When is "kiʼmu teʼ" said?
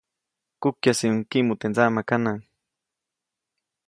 1.29-1.69